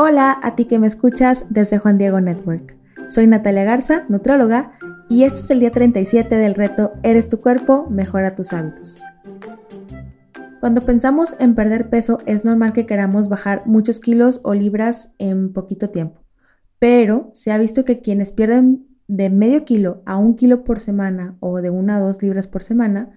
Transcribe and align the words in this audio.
Hola 0.00 0.38
a 0.44 0.54
ti 0.54 0.66
que 0.66 0.78
me 0.78 0.86
escuchas 0.86 1.46
desde 1.50 1.78
Juan 1.78 1.98
Diego 1.98 2.20
Network. 2.20 2.76
Soy 3.08 3.26
Natalia 3.26 3.64
Garza, 3.64 4.04
nutróloga, 4.08 4.78
y 5.08 5.24
este 5.24 5.40
es 5.40 5.50
el 5.50 5.58
día 5.58 5.72
37 5.72 6.36
del 6.36 6.54
reto 6.54 6.92
Eres 7.02 7.26
tu 7.26 7.40
cuerpo, 7.40 7.88
mejora 7.90 8.36
tus 8.36 8.52
hábitos. 8.52 9.00
Cuando 10.60 10.82
pensamos 10.82 11.34
en 11.40 11.56
perder 11.56 11.90
peso 11.90 12.20
es 12.26 12.44
normal 12.44 12.72
que 12.72 12.86
queramos 12.86 13.28
bajar 13.28 13.66
muchos 13.66 13.98
kilos 13.98 14.40
o 14.44 14.54
libras 14.54 15.10
en 15.18 15.52
poquito 15.52 15.90
tiempo, 15.90 16.22
pero 16.78 17.30
se 17.32 17.50
ha 17.50 17.58
visto 17.58 17.84
que 17.84 18.00
quienes 18.00 18.30
pierden 18.30 18.86
de 19.08 19.30
medio 19.30 19.64
kilo 19.64 20.04
a 20.06 20.16
un 20.16 20.36
kilo 20.36 20.62
por 20.62 20.78
semana 20.78 21.36
o 21.40 21.60
de 21.60 21.70
una 21.70 21.96
a 21.96 22.00
dos 22.00 22.22
libras 22.22 22.46
por 22.46 22.62
semana, 22.62 23.10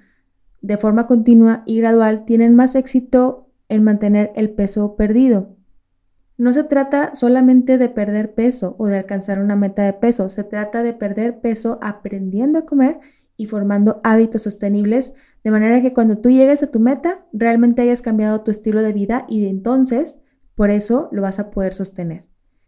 de 0.61 0.77
forma 0.77 1.05
continua 1.05 1.61
y 1.67 1.77
gradual, 1.77 2.25
tienen 2.25 2.55
más 2.55 2.73
éxito 2.73 3.51
en 3.69 3.83
mantener 3.83 4.31
el 4.33 4.49
peso 4.49 4.95
perdido. 4.95 5.60
No 6.41 6.53
se 6.53 6.63
trata 6.63 7.13
solamente 7.13 7.77
de 7.77 7.87
perder 7.87 8.33
peso 8.33 8.75
o 8.79 8.87
de 8.87 8.97
alcanzar 8.97 9.37
una 9.37 9.55
meta 9.55 9.83
de 9.83 9.93
peso, 9.93 10.27
se 10.31 10.43
trata 10.43 10.81
de 10.81 10.91
perder 10.91 11.39
peso 11.39 11.77
aprendiendo 11.83 12.57
a 12.57 12.65
comer 12.65 12.99
y 13.37 13.45
formando 13.45 14.01
hábitos 14.03 14.41
sostenibles, 14.41 15.13
de 15.43 15.51
manera 15.51 15.83
que 15.83 15.93
cuando 15.93 16.17
tú 16.17 16.31
llegues 16.31 16.63
a 16.63 16.67
tu 16.71 16.79
meta, 16.79 17.27
realmente 17.31 17.83
hayas 17.83 18.01
cambiado 18.01 18.41
tu 18.41 18.49
estilo 18.49 18.81
de 18.81 18.91
vida 18.91 19.27
y 19.29 19.43
de 19.43 19.49
entonces, 19.49 20.17
por 20.55 20.71
eso 20.71 21.09
lo 21.11 21.21
vas 21.21 21.37
a 21.37 21.51
poder 21.51 21.75
sostener. 21.75 22.25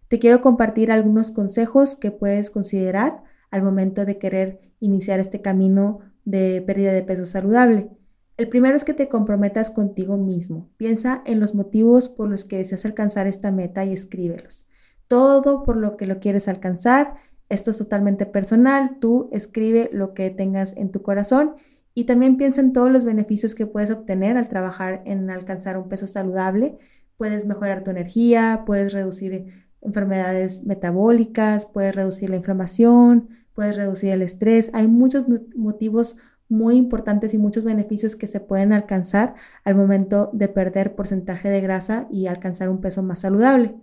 Te 0.08 0.20
quiero 0.20 0.40
compartir 0.40 0.92
algunos 0.92 1.32
consejos 1.32 1.96
que 1.96 2.12
puedes 2.12 2.52
considerar 2.52 3.24
al 3.50 3.64
momento 3.64 4.06
de 4.06 4.20
querer 4.20 4.62
iniciar 4.82 5.20
este 5.20 5.42
camino 5.42 5.98
de 6.26 6.62
pérdida 6.64 6.94
de 6.94 7.02
peso 7.02 7.26
saludable. 7.26 7.90
El 8.36 8.50
primero 8.50 8.76
es 8.76 8.84
que 8.84 8.96
te 8.96 9.10
comprometas 9.10 9.70
contigo 9.70 10.18
mismo. 10.18 10.70
Piensa 10.78 11.22
en 11.26 11.40
los 11.40 11.54
motivos 11.54 12.10
por 12.10 12.30
los 12.30 12.46
que 12.46 12.58
deseas 12.58 12.86
alcanzar 12.86 13.28
esta 13.28 13.52
meta 13.52 13.86
y 13.86 13.94
escríbelos. 13.94 14.68
Todo 15.08 15.64
por 15.64 15.78
lo 15.78 15.98
que 15.98 16.08
lo 16.08 16.20
quieres 16.20 16.48
alcanzar. 16.48 17.16
Esto 17.50 17.70
es 17.70 17.78
totalmente 17.78 18.26
personal. 18.26 18.98
Tú 19.00 19.30
escribe 19.32 19.90
lo 19.94 20.16
que 20.16 20.32
tengas 20.32 20.76
en 20.78 20.92
tu 20.92 21.04
corazón 21.04 21.56
y 21.94 22.06
también 22.06 22.38
piensa 22.38 22.62
en 22.62 22.74
todos 22.74 22.92
los 22.92 23.06
beneficios 23.06 23.54
que 23.54 23.68
puedes 23.68 23.92
obtener 23.92 24.38
al 24.38 24.50
trabajar 24.50 25.04
en 25.06 25.30
alcanzar 25.30 25.78
un 25.78 25.88
peso 25.88 26.08
saludable. 26.08 26.80
Puedes 27.18 27.46
mejorar 27.46 27.84
tu 27.84 27.92
energía, 27.92 28.64
puedes 28.66 28.94
reducir 28.94 29.68
enfermedades 29.82 30.64
metabólicas, 30.64 31.68
puedes 31.68 31.96
reducir 31.96 32.32
la 32.32 32.38
inflamación, 32.38 33.30
puedes 33.54 33.76
reducir 33.76 34.12
el 34.12 34.24
estrés. 34.24 34.72
Hay 34.74 34.88
muchos 34.88 35.26
motivos 35.56 36.18
muy 36.54 36.78
importantes 36.78 37.34
y 37.34 37.38
muchos 37.38 37.64
beneficios 37.64 38.16
que 38.16 38.28
se 38.28 38.40
pueden 38.40 38.72
alcanzar 38.72 39.34
al 39.66 39.76
momento 39.76 40.30
de 40.34 40.48
perder 40.48 40.96
porcentaje 40.96 41.50
de 41.50 41.60
grasa 41.62 42.08
y 42.12 42.28
alcanzar 42.28 42.70
un 42.70 42.80
peso 42.80 43.02
más 43.02 43.20
saludable. 43.20 43.76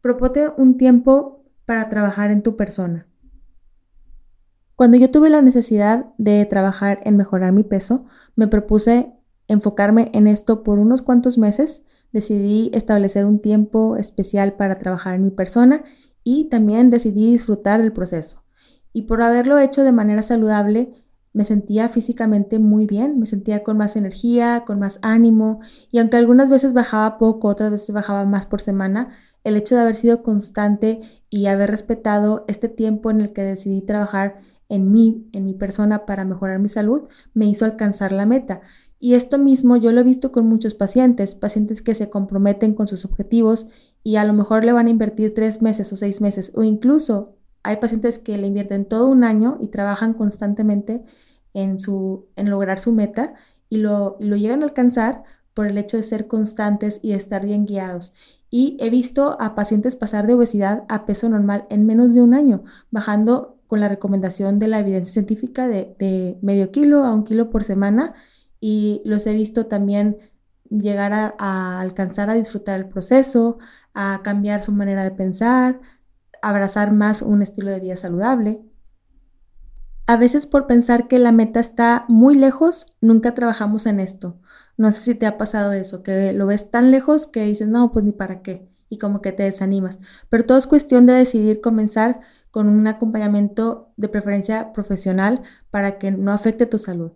Propote 0.00 0.50
un 0.56 0.76
tiempo 0.78 1.44
para 1.66 1.88
trabajar 1.90 2.30
en 2.30 2.42
tu 2.42 2.56
persona. 2.56 3.06
Cuando 4.76 4.96
yo 4.96 5.10
tuve 5.10 5.30
la 5.30 5.42
necesidad 5.42 6.06
de 6.18 6.44
trabajar 6.46 7.00
en 7.04 7.16
mejorar 7.16 7.52
mi 7.52 7.62
peso, 7.62 8.06
me 8.34 8.48
propuse 8.48 9.12
enfocarme 9.46 10.10
en 10.14 10.26
esto 10.26 10.62
por 10.64 10.78
unos 10.78 11.02
cuantos 11.02 11.38
meses. 11.38 11.84
Decidí 12.12 12.70
establecer 12.72 13.26
un 13.26 13.40
tiempo 13.40 13.96
especial 13.96 14.54
para 14.54 14.78
trabajar 14.78 15.14
en 15.14 15.24
mi 15.24 15.30
persona 15.30 15.84
y 16.24 16.48
también 16.48 16.90
decidí 16.90 17.30
disfrutar 17.30 17.80
el 17.80 17.92
proceso. 17.92 18.42
Y 18.92 19.02
por 19.02 19.22
haberlo 19.22 19.58
hecho 19.58 19.84
de 19.84 19.92
manera 19.92 20.22
saludable, 20.22 21.03
me 21.34 21.44
sentía 21.44 21.90
físicamente 21.90 22.58
muy 22.58 22.86
bien, 22.86 23.18
me 23.18 23.26
sentía 23.26 23.62
con 23.62 23.76
más 23.76 23.96
energía, 23.96 24.62
con 24.64 24.78
más 24.78 25.00
ánimo 25.02 25.60
y 25.90 25.98
aunque 25.98 26.16
algunas 26.16 26.48
veces 26.48 26.72
bajaba 26.72 27.18
poco, 27.18 27.48
otras 27.48 27.70
veces 27.70 27.92
bajaba 27.92 28.24
más 28.24 28.46
por 28.46 28.62
semana, 28.62 29.10
el 29.42 29.56
hecho 29.56 29.74
de 29.74 29.82
haber 29.82 29.96
sido 29.96 30.22
constante 30.22 31.02
y 31.28 31.46
haber 31.46 31.70
respetado 31.70 32.44
este 32.48 32.68
tiempo 32.68 33.10
en 33.10 33.20
el 33.20 33.32
que 33.32 33.42
decidí 33.42 33.82
trabajar 33.82 34.40
en 34.68 34.92
mí, 34.92 35.28
en 35.32 35.44
mi 35.44 35.54
persona 35.54 36.06
para 36.06 36.24
mejorar 36.24 36.60
mi 36.60 36.68
salud, 36.68 37.02
me 37.34 37.46
hizo 37.46 37.64
alcanzar 37.64 38.12
la 38.12 38.26
meta. 38.26 38.62
Y 39.00 39.14
esto 39.14 39.36
mismo 39.36 39.76
yo 39.76 39.92
lo 39.92 40.00
he 40.00 40.04
visto 40.04 40.32
con 40.32 40.46
muchos 40.46 40.74
pacientes, 40.74 41.34
pacientes 41.34 41.82
que 41.82 41.94
se 41.94 42.08
comprometen 42.08 42.74
con 42.74 42.86
sus 42.86 43.04
objetivos 43.04 43.66
y 44.02 44.16
a 44.16 44.24
lo 44.24 44.32
mejor 44.32 44.64
le 44.64 44.72
van 44.72 44.86
a 44.86 44.90
invertir 44.90 45.34
tres 45.34 45.60
meses 45.60 45.92
o 45.92 45.96
seis 45.96 46.20
meses 46.20 46.52
o 46.54 46.62
incluso 46.62 47.36
hay 47.64 47.78
pacientes 47.78 48.18
que 48.18 48.38
le 48.38 48.46
invierten 48.46 48.84
todo 48.84 49.06
un 49.06 49.24
año 49.24 49.58
y 49.60 49.68
trabajan 49.68 50.14
constantemente 50.14 51.02
en, 51.54 51.78
su, 51.80 52.26
en 52.36 52.50
lograr 52.50 52.78
su 52.78 52.92
meta 52.92 53.34
y 53.68 53.78
lo, 53.78 54.16
lo 54.20 54.36
llegan 54.36 54.62
a 54.62 54.66
alcanzar 54.66 55.24
por 55.54 55.66
el 55.66 55.78
hecho 55.78 55.96
de 55.96 56.02
ser 56.02 56.26
constantes 56.26 57.00
y 57.02 57.10
de 57.10 57.16
estar 57.16 57.44
bien 57.44 57.64
guiados. 57.64 58.12
Y 58.50 58.76
he 58.80 58.90
visto 58.90 59.36
a 59.40 59.54
pacientes 59.54 59.96
pasar 59.96 60.26
de 60.26 60.34
obesidad 60.34 60.84
a 60.88 61.06
peso 61.06 61.28
normal 61.28 61.66
en 61.70 61.86
menos 61.86 62.14
de 62.14 62.22
un 62.22 62.34
año, 62.34 62.64
bajando 62.90 63.58
con 63.66 63.80
la 63.80 63.88
recomendación 63.88 64.58
de 64.58 64.68
la 64.68 64.78
evidencia 64.78 65.14
científica 65.14 65.68
de, 65.68 66.38
medio 66.42 66.70
kilo 66.70 67.04
a 67.04 67.12
un 67.12 67.24
kilo 67.24 67.50
por 67.50 67.64
semana. 67.64 68.14
Y 68.60 69.00
los 69.04 69.26
he 69.26 69.32
visto 69.32 69.66
también 69.66 70.18
llegar 70.70 71.12
a, 71.12 71.80
alcanzar 71.80 72.30
a 72.30 72.34
disfrutar 72.34 72.78
el 72.78 72.88
proceso, 72.88 73.58
a 73.94 74.20
cambiar 74.22 74.62
su 74.62 74.72
manera 74.72 75.04
de 75.04 75.10
pensar, 75.12 75.80
abrazar 76.48 76.92
más 76.92 77.22
un 77.22 77.42
estilo 77.42 77.70
de 77.70 77.80
vida 77.80 77.96
saludable. 77.96 78.62
A 80.06 80.16
veces 80.16 80.46
por 80.46 80.66
pensar 80.66 81.08
que 81.08 81.18
la 81.18 81.32
meta 81.32 81.60
está 81.60 82.04
muy 82.08 82.34
lejos, 82.34 82.86
nunca 83.00 83.34
trabajamos 83.34 83.86
en 83.86 84.00
esto. 84.00 84.38
No 84.76 84.92
sé 84.92 85.00
si 85.00 85.14
te 85.14 85.26
ha 85.26 85.38
pasado 85.38 85.72
eso, 85.72 86.02
que 86.02 86.32
lo 86.32 86.46
ves 86.46 86.70
tan 86.70 86.90
lejos 86.90 87.26
que 87.26 87.44
dices, 87.44 87.68
no, 87.68 87.90
pues 87.90 88.04
ni 88.04 88.12
para 88.12 88.42
qué, 88.42 88.68
y 88.90 88.98
como 88.98 89.22
que 89.22 89.32
te 89.32 89.44
desanimas. 89.44 89.98
Pero 90.28 90.44
todo 90.44 90.58
es 90.58 90.66
cuestión 90.66 91.06
de 91.06 91.14
decidir 91.14 91.60
comenzar 91.60 92.20
con 92.50 92.68
un 92.68 92.86
acompañamiento 92.86 93.92
de 93.96 94.08
preferencia 94.08 94.72
profesional 94.72 95.42
para 95.70 95.98
que 95.98 96.10
no 96.10 96.32
afecte 96.32 96.66
tu 96.66 96.78
salud. 96.78 97.12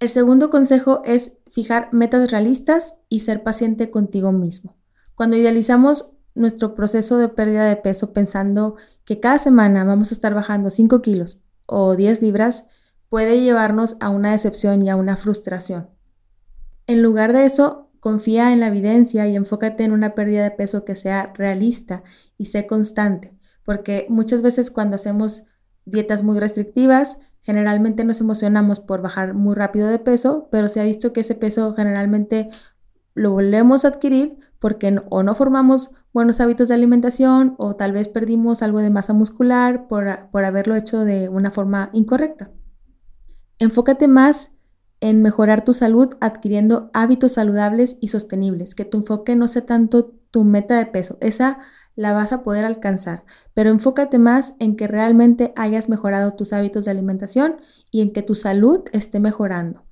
El 0.00 0.08
segundo 0.08 0.50
consejo 0.50 1.02
es 1.04 1.36
fijar 1.50 1.90
metas 1.92 2.30
realistas 2.30 2.94
y 3.08 3.20
ser 3.20 3.42
paciente 3.42 3.90
contigo 3.90 4.32
mismo. 4.32 4.76
Cuando 5.14 5.36
idealizamos 5.36 6.14
nuestro 6.34 6.74
proceso 6.74 7.18
de 7.18 7.28
pérdida 7.28 7.64
de 7.66 7.76
peso 7.76 8.12
pensando 8.12 8.76
que 9.04 9.20
cada 9.20 9.38
semana 9.38 9.84
vamos 9.84 10.10
a 10.10 10.14
estar 10.14 10.34
bajando 10.34 10.70
5 10.70 11.02
kilos, 11.02 11.38
o 11.66 11.96
10 11.96 12.22
libras 12.22 12.66
puede 13.08 13.40
llevarnos 13.40 13.96
a 14.00 14.08
una 14.08 14.32
decepción 14.32 14.82
y 14.82 14.90
a 14.90 14.96
una 14.96 15.16
frustración. 15.16 15.90
En 16.86 17.02
lugar 17.02 17.32
de 17.32 17.44
eso, 17.44 17.90
confía 18.00 18.52
en 18.52 18.60
la 18.60 18.68
evidencia 18.68 19.26
y 19.26 19.36
enfócate 19.36 19.84
en 19.84 19.92
una 19.92 20.14
pérdida 20.14 20.42
de 20.42 20.50
peso 20.50 20.84
que 20.84 20.96
sea 20.96 21.32
realista 21.34 22.02
y 22.38 22.46
sé 22.46 22.66
constante, 22.66 23.36
porque 23.64 24.06
muchas 24.08 24.42
veces 24.42 24.70
cuando 24.70 24.94
hacemos 24.94 25.44
dietas 25.84 26.22
muy 26.22 26.38
restrictivas, 26.40 27.18
generalmente 27.42 28.04
nos 28.04 28.20
emocionamos 28.20 28.80
por 28.80 29.02
bajar 29.02 29.34
muy 29.34 29.54
rápido 29.54 29.88
de 29.88 29.98
peso, 29.98 30.48
pero 30.50 30.68
se 30.68 30.80
ha 30.80 30.84
visto 30.84 31.12
que 31.12 31.20
ese 31.20 31.34
peso 31.34 31.74
generalmente 31.74 32.48
lo 33.14 33.32
volvemos 33.32 33.84
a 33.84 33.88
adquirir 33.88 34.38
porque 34.58 35.00
o 35.08 35.22
no 35.22 35.34
formamos 35.34 35.90
buenos 36.12 36.40
hábitos 36.40 36.68
de 36.68 36.74
alimentación 36.74 37.54
o 37.58 37.76
tal 37.76 37.92
vez 37.92 38.08
perdimos 38.08 38.62
algo 38.62 38.80
de 38.80 38.90
masa 38.90 39.12
muscular 39.12 39.86
por, 39.88 40.30
por 40.30 40.44
haberlo 40.44 40.76
hecho 40.76 41.04
de 41.04 41.28
una 41.28 41.50
forma 41.50 41.90
incorrecta. 41.92 42.50
Enfócate 43.58 44.08
más 44.08 44.52
en 45.00 45.22
mejorar 45.22 45.64
tu 45.64 45.74
salud 45.74 46.16
adquiriendo 46.20 46.90
hábitos 46.92 47.32
saludables 47.32 47.96
y 48.00 48.08
sostenibles, 48.08 48.74
que 48.74 48.84
tu 48.84 48.98
enfoque 48.98 49.36
no 49.36 49.48
sea 49.48 49.66
tanto 49.66 50.12
tu 50.30 50.44
meta 50.44 50.76
de 50.76 50.86
peso, 50.86 51.16
esa 51.20 51.58
la 51.96 52.12
vas 52.12 52.32
a 52.32 52.42
poder 52.42 52.64
alcanzar, 52.64 53.24
pero 53.52 53.70
enfócate 53.70 54.18
más 54.18 54.54
en 54.58 54.76
que 54.76 54.86
realmente 54.86 55.52
hayas 55.56 55.88
mejorado 55.88 56.34
tus 56.34 56.52
hábitos 56.52 56.84
de 56.84 56.92
alimentación 56.92 57.56
y 57.90 58.00
en 58.02 58.12
que 58.12 58.22
tu 58.22 58.34
salud 58.34 58.84
esté 58.92 59.20
mejorando 59.20 59.84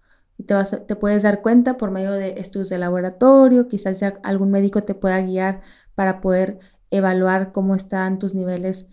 te, 0.46 0.54
vas 0.54 0.76
te 0.86 0.96
puedes 0.96 1.22
dar 1.22 1.42
cuenta 1.42 1.76
por 1.76 1.90
medio 1.90 2.12
de 2.12 2.34
estudios 2.38 2.68
de 2.68 2.78
laboratorio, 2.78 3.68
quizás 3.68 4.00
algún 4.22 4.50
médico 4.50 4.82
te 4.82 4.94
pueda 4.94 5.20
guiar 5.20 5.62
para 5.98 6.20
poder 6.20 6.60
evaluar 6.92 7.50
cómo 7.50 7.74
están 7.74 8.20
tus 8.20 8.32
niveles 8.32 8.86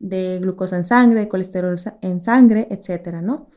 de 0.00 0.38
glucosa 0.38 0.76
en 0.76 0.84
sangre, 0.84 1.20
de 1.20 1.28
colesterol 1.30 1.76
en 2.02 2.22
sangre, 2.22 2.68
etcétera, 2.70 3.22
¿no? 3.22 3.48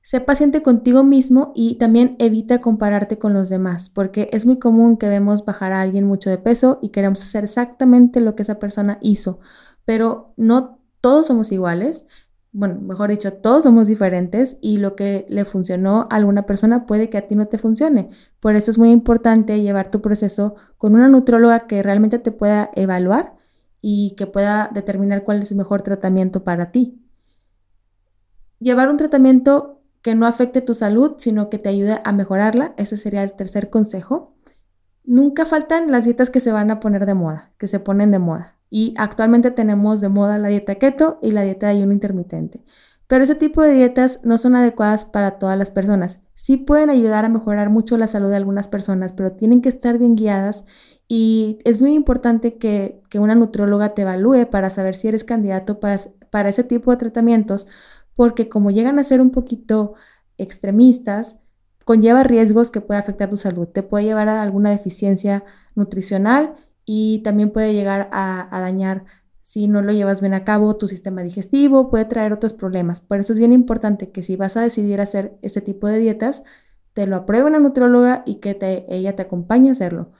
Sé 0.00 0.22
paciente 0.22 0.62
contigo 0.62 1.04
mismo 1.04 1.52
y 1.54 1.76
también 1.76 2.16
evita 2.18 2.62
compararte 2.62 3.18
con 3.18 3.34
los 3.34 3.50
demás, 3.50 3.90
porque 3.90 4.30
es 4.32 4.46
muy 4.46 4.58
común 4.58 4.96
que 4.96 5.10
vemos 5.10 5.44
bajar 5.44 5.74
a 5.74 5.82
alguien 5.82 6.06
mucho 6.06 6.30
de 6.30 6.38
peso 6.38 6.78
y 6.80 6.88
queremos 6.88 7.22
hacer 7.22 7.44
exactamente 7.44 8.22
lo 8.22 8.34
que 8.34 8.44
esa 8.44 8.58
persona 8.58 8.96
hizo, 9.02 9.40
pero 9.84 10.32
no 10.38 10.80
todos 11.02 11.26
somos 11.26 11.52
iguales 11.52 12.06
bueno, 12.52 12.80
mejor 12.80 13.10
dicho, 13.10 13.34
todos 13.34 13.64
somos 13.64 13.88
diferentes 13.88 14.56
y 14.60 14.78
lo 14.78 14.96
que 14.96 15.26
le 15.28 15.44
funcionó 15.44 16.08
a 16.10 16.16
alguna 16.16 16.46
persona 16.46 16.86
puede 16.86 17.10
que 17.10 17.18
a 17.18 17.28
ti 17.28 17.34
no 17.34 17.46
te 17.46 17.58
funcione. 17.58 18.08
Por 18.40 18.56
eso 18.56 18.70
es 18.70 18.78
muy 18.78 18.90
importante 18.90 19.60
llevar 19.60 19.90
tu 19.90 20.00
proceso 20.00 20.56
con 20.78 20.94
una 20.94 21.08
nutróloga 21.08 21.66
que 21.66 21.82
realmente 21.82 22.18
te 22.18 22.32
pueda 22.32 22.70
evaluar 22.74 23.34
y 23.80 24.14
que 24.16 24.26
pueda 24.26 24.70
determinar 24.72 25.24
cuál 25.24 25.42
es 25.42 25.50
el 25.50 25.58
mejor 25.58 25.82
tratamiento 25.82 26.42
para 26.42 26.72
ti. 26.72 27.00
Llevar 28.60 28.88
un 28.88 28.96
tratamiento 28.96 29.80
que 30.02 30.14
no 30.14 30.26
afecte 30.26 30.60
tu 30.62 30.74
salud, 30.74 31.14
sino 31.18 31.50
que 31.50 31.58
te 31.58 31.68
ayude 31.68 32.00
a 32.04 32.12
mejorarla, 32.12 32.74
ese 32.76 32.96
sería 32.96 33.22
el 33.22 33.34
tercer 33.34 33.70
consejo. 33.70 34.34
nunca 35.04 35.46
faltan 35.46 35.90
las 35.90 36.04
dietas 36.04 36.30
que 36.30 36.40
se 36.40 36.52
van 36.52 36.70
a 36.70 36.80
poner 36.80 37.06
de 37.06 37.14
moda, 37.14 37.52
que 37.58 37.68
se 37.68 37.80
ponen 37.80 38.10
de 38.10 38.18
moda. 38.18 38.57
Y 38.70 38.94
actualmente 38.98 39.50
tenemos 39.50 40.00
de 40.00 40.08
moda 40.08 40.38
la 40.38 40.48
dieta 40.48 40.76
keto 40.76 41.18
y 41.22 41.30
la 41.30 41.42
dieta 41.42 41.68
de 41.68 41.78
ayuno 41.78 41.92
intermitente. 41.92 42.64
Pero 43.06 43.24
ese 43.24 43.34
tipo 43.34 43.62
de 43.62 43.72
dietas 43.72 44.20
no 44.22 44.36
son 44.36 44.54
adecuadas 44.54 45.06
para 45.06 45.38
todas 45.38 45.58
las 45.58 45.70
personas. 45.70 46.20
Sí 46.34 46.58
pueden 46.58 46.90
ayudar 46.90 47.24
a 47.24 47.30
mejorar 47.30 47.70
mucho 47.70 47.96
la 47.96 48.06
salud 48.06 48.28
de 48.28 48.36
algunas 48.36 48.68
personas, 48.68 49.14
pero 49.14 49.32
tienen 49.32 49.62
que 49.62 49.70
estar 49.70 49.98
bien 49.98 50.14
guiadas 50.14 50.64
y 51.08 51.58
es 51.64 51.80
muy 51.80 51.94
importante 51.94 52.58
que, 52.58 53.00
una 53.14 53.34
nutróloga 53.34 53.94
te 53.94 54.02
evalúe 54.02 54.50
para 54.50 54.68
saber 54.68 54.94
si 54.94 55.08
eres 55.08 55.24
candidato 55.24 55.80
para 55.80 56.48
ese 56.50 56.64
tipo 56.64 56.90
de 56.90 56.98
tratamientos, 56.98 57.66
porque 58.14 58.50
como 58.50 58.70
llegan 58.70 58.98
a 58.98 59.04
ser 59.04 59.22
un 59.22 59.30
poquito 59.30 59.94
extremistas, 60.36 61.38
conlleva 61.86 62.22
riesgos 62.24 62.70
que 62.70 62.82
puede 62.82 63.00
afectar 63.00 63.30
tu 63.30 63.38
salud. 63.38 63.66
Te 63.66 63.82
puede 63.82 64.04
llevar 64.04 64.28
a 64.28 64.42
alguna 64.42 64.70
deficiencia 64.70 65.44
nutricional 65.74 66.56
y 66.90 67.18
también 67.18 67.50
puede 67.50 67.74
llegar 67.74 68.08
a, 68.12 68.48
dañar 68.50 69.04
si 69.42 69.68
no 69.68 69.82
lo 69.82 69.92
llevas 69.92 70.22
bien 70.22 70.32
a 70.32 70.44
cabo 70.44 70.76
tu 70.76 70.88
sistema 70.88 71.22
digestivo, 71.22 71.90
puede 71.90 72.06
traer 72.06 72.32
otros 72.32 72.54
problemas. 72.54 73.02
Por 73.02 73.20
eso 73.20 73.34
es 73.34 73.38
bien 73.38 73.52
importante 73.52 74.10
que 74.10 74.22
si 74.22 74.36
vas 74.36 74.56
a 74.56 74.62
decidir 74.62 75.02
hacer 75.02 75.36
este 75.42 75.60
tipo 75.60 75.86
de 75.86 75.98
dietas, 75.98 76.44
te 76.94 77.06
lo 77.06 77.16
apruebe 77.16 77.46
una 77.46 77.58
nutróloga 77.58 78.22
y 78.24 78.36
que 78.36 78.86
ella 78.88 79.14
te 79.14 79.22
acompañe 79.22 79.68
a 79.68 79.72
hacerlo. 79.72 80.12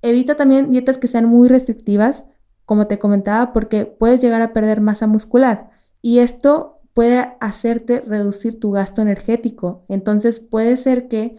Evita 0.00 0.36
también 0.36 0.70
dietas 0.70 0.96
que 0.96 1.08
sean 1.08 1.24
muy 1.24 1.48
restrictivas, 1.48 2.24
como 2.66 2.86
te 2.86 3.00
comentaba, 3.00 3.52
porque 3.52 3.84
puedes 3.84 4.20
llegar 4.22 4.42
a 4.42 4.52
perder 4.52 4.80
masa 4.80 5.08
muscular 5.08 5.70
y 6.02 6.20
esto 6.20 6.82
puede 6.94 7.34
hacerte 7.40 8.00
reducir 8.00 8.60
tu 8.60 8.70
gasto 8.70 9.02
energético. 9.02 9.84
Entonces 9.88 10.38
puede 10.38 10.76
ser 10.76 11.08
que 11.08 11.36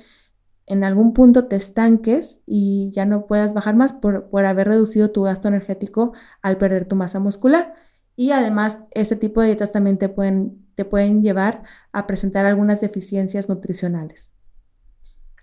en 0.67 0.83
algún 0.83 1.13
punto 1.13 1.45
te 1.45 1.55
estanques 1.55 2.41
y 2.45 2.91
ya 2.91 3.05
no 3.05 3.25
puedas 3.25 3.53
bajar 3.53 3.75
más 3.75 3.93
por, 3.93 4.29
haber 4.45 4.67
reducido 4.67 5.11
tu 5.11 5.23
gasto 5.23 5.47
energético 5.47 6.11
al 6.41 6.57
perder 6.57 6.87
tu 6.87 6.95
masa 6.97 7.19
muscular. 7.19 7.73
Y 8.17 8.31
además, 8.31 8.79
este 8.91 9.15
tipo 9.15 9.39
de 9.41 9.47
dietas 9.47 9.71
también 9.71 9.97
te 9.97 10.09
pueden, 10.09 10.67
te 10.75 10.83
pueden 10.83 11.23
llevar 11.23 11.63
a 11.93 12.05
presentar 12.05 12.45
algunas 12.45 12.81
deficiencias 12.81 13.47
nutricionales. 13.47 14.29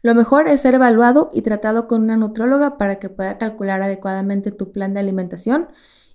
Lo 0.03 0.15
mejor 0.15 0.47
es 0.47 0.61
ser 0.61 0.75
evaluado 0.75 1.31
y 1.33 1.41
tratado 1.41 1.89
con 1.89 2.03
una 2.03 2.19
nutróloga 2.19 2.77
para 2.77 2.99
que 2.99 3.09
pueda 3.09 3.39
calcular 3.39 3.81
adecuadamente 3.81 4.53
tu 4.53 4.73
plan 4.73 4.93
de 4.93 5.01
alimentación, 5.01 5.69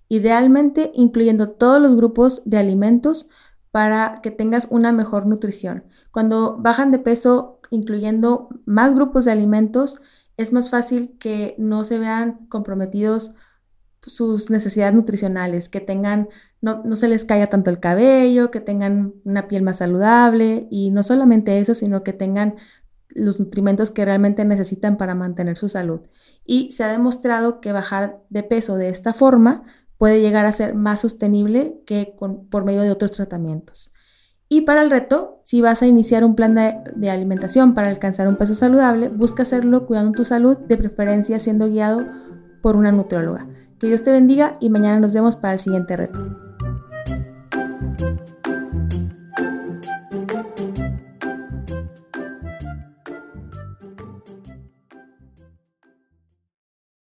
idealmente 0.08 0.92
incluyendo 0.94 1.48
todos 1.48 1.82
los 1.82 1.96
grupos 1.96 2.44
de 2.46 2.60
alimentos 2.60 3.30
para 3.72 4.20
que 4.22 4.30
tengas 4.30 4.68
una 4.70 4.92
mejor 4.92 5.26
nutrición. 5.26 5.86
Cuando 6.12 6.58
bajan 6.60 6.92
de 6.92 7.00
peso, 7.00 7.59
incluyendo 7.70 8.50
más 8.66 8.96
grupos 8.96 9.26
de 9.26 9.32
alimentos, 9.32 10.02
es 10.38 10.54
más 10.54 10.70
fácil 10.70 11.18
que 11.20 11.56
no 11.58 11.84
se 11.84 12.00
vean 12.00 12.48
comprometidos 12.48 13.34
sus 14.02 14.50
necesidades 14.50 14.94
nutricionales, 14.94 15.70
que 15.70 15.82
tengan, 15.82 16.30
no, 16.62 16.82
no, 16.84 16.96
se 16.96 17.08
les 17.08 17.26
caiga 17.26 17.48
tanto 17.48 17.70
el 17.70 17.80
cabello, 17.80 18.50
que 18.50 18.62
tengan 18.62 19.14
una 19.26 19.48
piel 19.48 19.64
más 19.64 19.78
saludable 19.78 20.68
y 20.72 20.92
no 20.92 21.04
solamente 21.04 21.60
eso, 21.60 21.74
sino 21.74 22.04
que 22.04 22.14
tengan 22.14 22.56
los 23.10 23.40
nutrimentos 23.40 23.92
que 23.92 24.06
realmente 24.06 24.46
necesitan 24.46 24.98
para 24.98 25.16
mantener 25.16 25.58
su 25.58 25.68
salud. 25.68 26.02
Y 26.46 26.72
se 26.72 26.84
ha 26.84 26.88
demostrado 26.88 27.60
que 27.60 27.72
bajar 27.72 28.22
de 28.30 28.44
peso 28.44 28.78
de 28.78 28.90
esta 28.90 29.14
forma 29.14 29.64
puede 29.98 30.22
llegar 30.22 30.46
a 30.46 30.54
ser 30.54 30.76
más 30.76 31.02
sostenible 31.02 31.82
que 31.86 32.16
por 32.18 32.64
medio 32.64 32.82
de 32.82 32.92
otros 32.92 33.12
tratamientos. 33.12 33.94
Y 34.52 34.62
para 34.62 34.82
el 34.82 34.90
reto, 34.90 35.40
si 35.44 35.62
vas 35.62 35.84
a 35.84 35.88
iniciar 35.88 36.26
un 36.26 36.36
plan 36.36 36.56
de, 36.56 37.10
alimentación 37.10 37.76
para 37.76 37.90
alcanzar 37.90 38.28
un 38.28 38.36
peso 38.36 38.56
saludable, 38.56 39.08
busca 39.08 39.44
hacerlo 39.44 39.86
cuidando 39.86 40.14
tu 40.14 40.26
salud, 40.26 40.58
de 40.58 40.76
preferencia 40.76 41.38
siendo 41.38 41.70
guiado 41.70 42.04
por 42.64 42.76
una 42.76 42.92
nutrióloga. 42.92 43.48
Que 43.80 43.88
Dios 43.88 44.02
te 44.02 44.12
bendiga 44.12 44.58
y 44.60 44.72
mañana 44.72 45.00
nos 45.00 45.14
vemos 45.14 45.36
para 45.36 45.54
el 45.54 45.60
siguiente 45.60 45.96
reto. 45.96 46.49